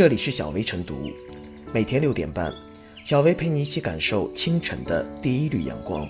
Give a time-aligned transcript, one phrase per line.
[0.00, 1.10] 这里是小薇晨读，
[1.74, 2.50] 每天六点半，
[3.04, 6.08] 小薇陪你一起感受清晨的第一缕阳光。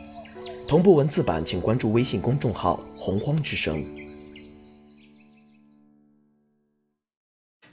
[0.69, 3.85] 同步文字版，请关注微信公众号“洪荒之声”。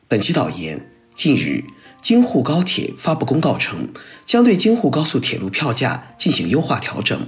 [0.09, 1.63] 本期导言：近日，
[2.01, 3.87] 京沪高铁发布公告称，
[4.25, 7.27] 将对京沪高速铁路票价进行优化调整。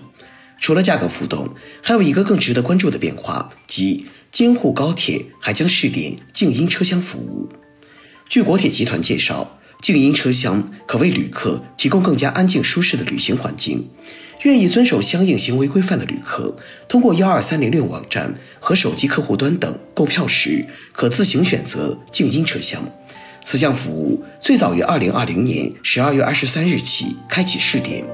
[0.57, 1.53] 除了价格浮动，
[1.83, 7.47] 还有一个更值得关注的变化，即京沪高铁还将试点静音车厢服务。
[8.29, 13.89] 据国铁集团介绍，静音车厢可为旅客提供更加安静舒适的旅行环境。
[14.43, 16.55] 愿意遵守相应行为规范的旅客，
[16.87, 22.79] 通过幺二三零六网站和手机客户端等购票时，可自行选择静音车厢。
[23.43, 28.05] 此项服务最早于二零二零年十二月二十三日起开启试点。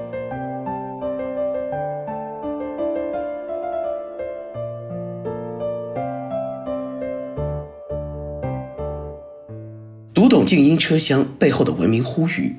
[10.26, 12.56] 读懂静音车厢背后的文明呼吁，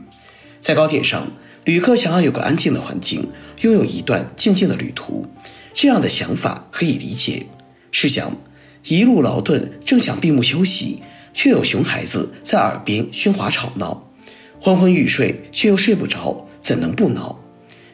[0.62, 1.30] 在高铁上，
[1.66, 3.28] 旅客想要有个安静的环境，
[3.60, 5.26] 拥有一段静静的旅途，
[5.74, 7.48] 这样的想法可以理解。
[7.92, 8.32] 试想，
[8.86, 14.10] 一路劳顿，正想闭目休息，却有熊孩子在耳边喧哗吵闹，
[14.62, 17.38] 昏昏欲睡却又睡不着，怎能不恼？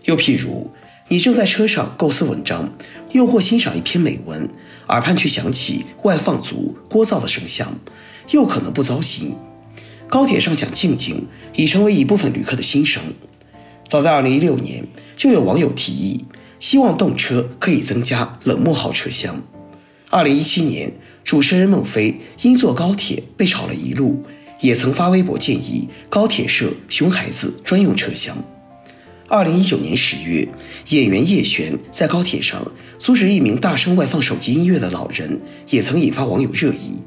[0.03, 0.69] 又譬如，
[1.07, 2.71] 你正在车上构思文章，
[3.13, 4.47] 又或欣赏一篇美文，
[4.89, 7.79] 耳畔却响起外放族聒噪的声响，
[8.29, 9.35] 又可能不糟心。
[10.13, 11.25] 高铁上想静静，
[11.55, 13.01] 已成为一部分旅客的心声。
[13.89, 14.85] 早在2016年，
[15.17, 16.25] 就有网友提议，
[16.59, 19.41] 希望动车可以增加冷漠号车厢。
[20.11, 24.21] 2017年，主持人孟非因坐高铁被吵了一路，
[24.61, 28.37] 也曾发微博建议高铁设熊孩子专用车厢。
[29.29, 30.47] 2019年10月，
[30.89, 36.99] 演员叶璇在高铁上阻止一名大声外放手机音乐的老人，也曾引发网友热议。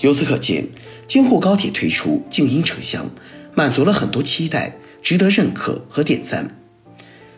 [0.00, 0.64] 由此可见。
[1.10, 3.10] 京沪高铁推出静音车厢，
[3.52, 6.56] 满足了很多期待，值得认可和点赞。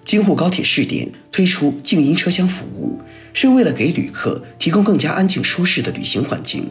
[0.05, 3.01] 京沪高铁试点推出静音车厢服务，
[3.33, 6.69] 是为了给旅客提供更加安静舒适的旅行环境。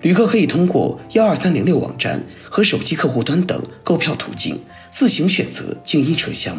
[0.00, 4.58] 旅客可以通过幺二三零六网站和手机客户端等购票途径，
[4.90, 6.56] 自行选择静音车厢。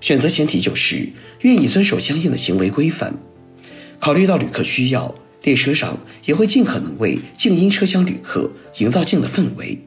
[0.00, 1.08] 选择前提就是
[1.42, 3.14] 愿意遵守相应的行为规范。
[4.00, 5.14] 考虑到旅客需要。
[5.42, 9.78] 列车上也会尽可能为静音车厢旅客营造静的氛围，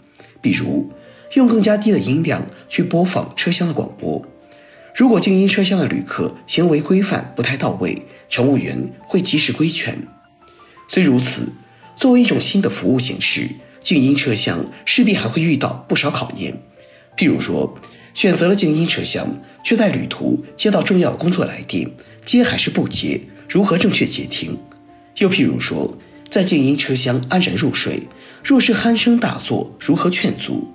[0.42, 0.92] 比如
[1.34, 4.26] 用更加低的音量去播放车厢的广播。
[4.96, 10.08] 如果静音车厢的旅客行为规范不太到位，乘务员会及时规劝。
[10.88, 11.50] 虽如此，
[11.96, 13.50] 作为一种新的服务形式，
[13.80, 16.62] 静音车厢势必还会遇到不少考验。
[17.18, 17.76] 譬如说，
[18.14, 21.90] 选择了静音车厢，却在旅途接到重要的工作来电，
[22.24, 23.22] 接还是不接？
[23.50, 24.58] 如何正确接听？
[25.18, 25.98] 又譬如说，
[26.30, 28.04] 在静音车厢安然入睡，
[28.44, 30.74] 若是鼾声大作，如何劝阻？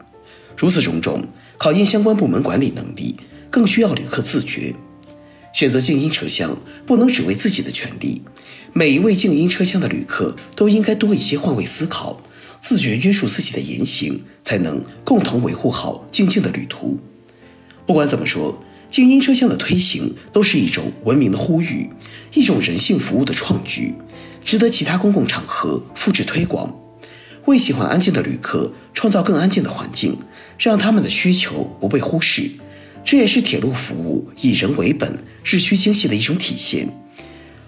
[0.56, 1.24] 如此种种，
[1.56, 3.16] 考验相关部门管理能力，
[3.50, 4.74] 更需要旅客自觉。
[5.52, 6.56] 选择静音车厢，
[6.86, 8.22] 不能只为自己的权利，
[8.72, 12.20] 每一位静音车厢的旅客都应该多一些换位思考，
[12.60, 16.98] 自觉约束自己的言行，才能共同维护好静静的旅途。
[17.86, 18.60] 不管怎么说，
[18.90, 21.88] 静音车厢的推行都是一种文明的呼吁，
[22.32, 23.94] 一种人性服务的创举。
[24.42, 26.74] 值得其他公共场合复制推广，
[27.44, 30.16] 为喜欢安静的旅客创造更安静的环境，
[30.58, 32.50] 让他们的需求不被忽视。
[33.04, 36.88] 这也是铁路服务以人为本、日趋精细的一种体现。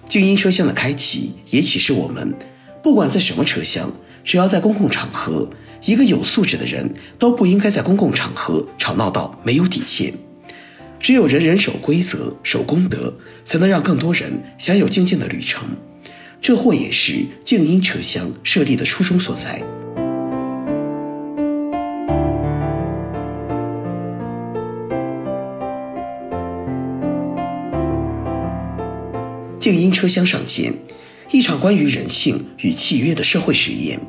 [0.08, 2.34] 静音车厢的开启也启示我们，
[2.82, 3.92] 不管在什么车厢，
[4.24, 5.50] 只要在公共场合，
[5.84, 10.14] 一个有素质的人都不应该在公共场合吵闹到没有底线。
[11.00, 15.64] 只有人人守规则、守公德，才能让更多人享有静静的旅程。
[16.42, 19.62] 这或也是静音车厢设立的初衷所在。
[29.58, 30.74] 静音车厢上线，
[31.30, 34.00] 一场关于人性与契约的社会实验。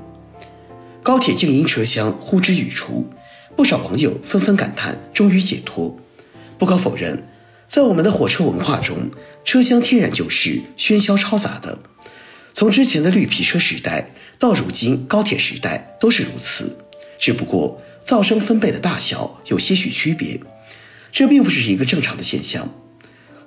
[1.02, 3.08] 高铁静音车厢呼之欲出，
[3.56, 5.98] 不少网友纷纷感叹终于解脱。
[6.62, 7.28] 不可否认，
[7.68, 9.10] 在我们的火车文化中，
[9.44, 11.80] 车厢天然就是喧嚣嘈杂的。
[12.54, 16.78] 从之前的绿皮车时代到如今高铁时代都是如此，
[17.18, 20.40] 只不过噪声分贝的大小有些许区别，
[21.12, 22.72] 这并不是一个正常的现象。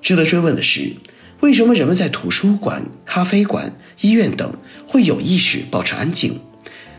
[0.02, 0.96] 值得追问的是，
[1.38, 4.52] 为什么人们在图书馆、咖啡馆、医院等
[4.88, 6.40] 会有意识保持安静，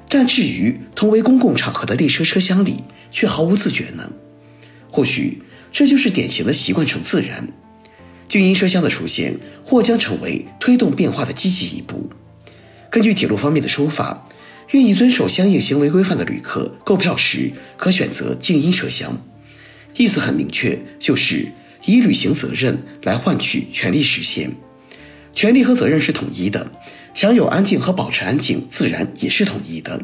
[0.07, 4.09] 但至于同为公共场合的列车车厢里却毫无自觉呢？
[4.89, 5.41] 或许
[5.75, 7.49] 这就是典型的习惯成自然。
[8.29, 9.35] 静音车厢的出现
[9.65, 12.09] 或将成为推动变化的积极一步。
[12.89, 14.25] 根据铁路方面的说法，
[14.71, 19.21] 愿意遵守相应行为规范的旅客购票时可选择静音车厢。
[19.97, 21.51] 意思很明确，就是
[21.83, 24.55] 以履行责任来换取权利实现。
[25.33, 26.71] 权利和责任是统一的，
[27.13, 30.01] 享有安静和保持安静自然也是统一的。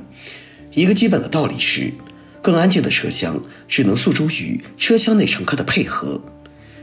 [0.74, 1.94] 一个基本的道理是，
[2.42, 6.22] 更安静的车厢只能诉诸于车厢内乘客的配合。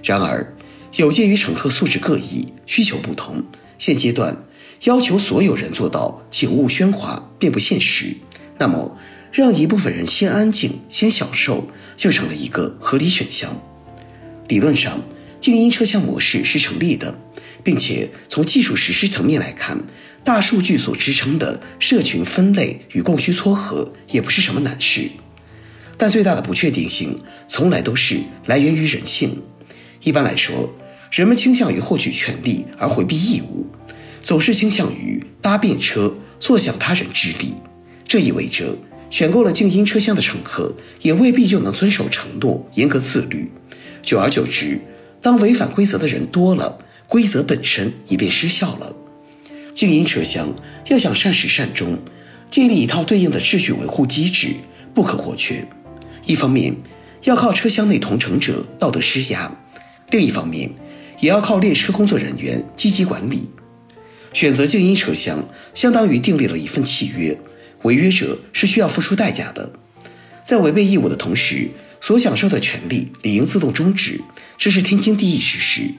[0.02, 0.54] 然而，
[0.96, 3.42] 有鉴于乘客素质各异、需求不同，
[3.76, 4.36] 现阶段
[4.84, 8.16] 要求所有人做到景物喧哗并不现实。
[8.58, 8.96] 那么，
[9.32, 13.60] 让一部分人先安静、先享受，就成了一个合理选项。
[14.48, 15.02] 理论上，
[15.40, 17.18] 静音车厢模式是成立的。
[17.64, 19.84] 并且从技术实施层面来看，
[20.24, 25.10] 大数据所支撑的社群分类与供需撮合也不是什么难事。
[25.98, 27.18] 但最大的不确定性
[27.48, 29.42] 从来都是来源于人性。
[30.04, 30.72] 一般来说，
[31.10, 33.66] 人们倾向于获取权利而回避义务，
[34.22, 37.54] 总是倾向于搭便车坐享他人之利。
[38.06, 38.78] 这意味着，
[39.10, 40.72] 选购了静音车厢的乘客
[41.02, 43.50] 也未必就能遵守承诺，严格自律。
[44.00, 44.80] 久而久之，
[45.20, 46.78] 当违反规则的人多了，
[47.08, 48.94] 规则本身也便失效了。
[49.74, 50.54] 静音车厢
[50.88, 51.98] 要想善始善终，
[52.50, 54.54] 建立一套对应的秩序维护机制
[54.94, 55.66] 不可或缺。
[56.28, 56.76] 一方面
[57.22, 59.50] 要靠车厢内同乘者道德施压，
[60.10, 60.70] 另一方面
[61.20, 63.48] 也要靠列车工作人员积极管理。
[64.34, 67.40] 选择静音车厢，相当于订立了一份契约，
[67.84, 69.72] 违约者是需要付出代价的。
[70.44, 74.20] 在违背义务的同时，所享受的权利理应自动终止，
[74.58, 75.94] 这是天经地义之事。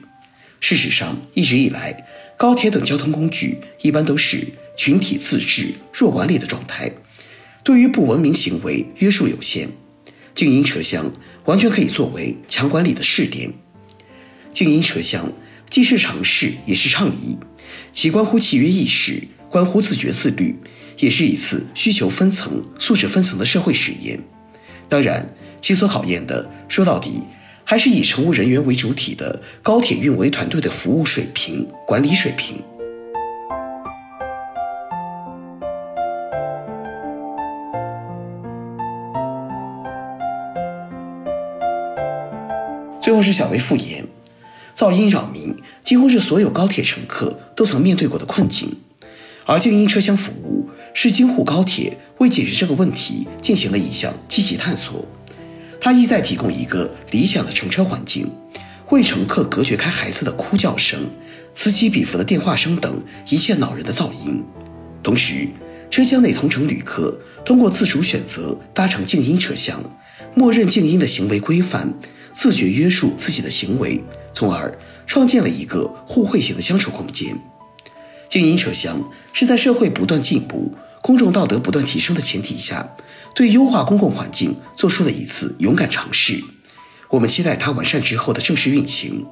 [0.60, 2.06] 事实上，一直以来，
[2.36, 4.46] 高铁等交通工具一般都是
[4.76, 6.92] 群体自治、弱管理的状态，
[7.64, 9.68] 对于不文明行为约束有限。
[10.40, 11.12] 静音车厢
[11.44, 13.52] 完全可以作为强管理的试点。
[14.54, 15.30] 静音车厢
[15.68, 17.36] 既是尝试，也是倡议，
[17.92, 20.58] 其关乎契约意识，关乎自觉自律，
[20.98, 24.18] 也是一次需求分层、素质分层的社会实验。
[24.88, 27.20] 当然，其所考验的，说到底。
[27.62, 32.56] 还是以乘务人员为主体的高铁运维团队的服务水平、管理水平。
[43.00, 44.06] 最后是小薇复言，
[44.76, 48.76] 噪音扰民几乎是所有高铁乘客都曾面对过的困境，
[49.46, 55.06] 而静音车厢服务是京沪高铁为解决这个问题进行了一项积极探索。
[55.80, 58.30] 它意在提供一个理想的乘车环境，
[58.90, 61.10] 为乘客隔绝开孩子的哭叫声、
[61.54, 64.44] 此起彼伏的电话声等一切恼人的噪音。
[65.02, 65.48] 同时，
[65.90, 69.82] 车厢内同乘旅客通过自主选择搭乘静音车厢，
[70.34, 71.94] 默认静音的行为规范，
[72.32, 77.38] 自觉约束自己的行为，从而创建了一个互惠型的相处空间。
[78.28, 80.72] 静音车厢是在社会不断进步、
[81.02, 82.96] 公众道德不断提升的前提下。
[83.32, 86.42] 对优化公共环境做出的一次勇敢尝试，
[87.10, 89.24] 我们期待它完善之后的正式运行。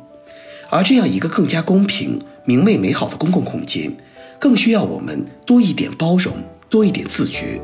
[0.71, 3.97] 而这样一个更加公平、明媚、美好的公共空间，
[4.39, 6.33] 更需要我们多一点包容，
[6.69, 7.61] 多一点自觉。